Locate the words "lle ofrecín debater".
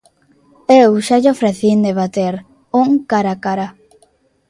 1.21-2.33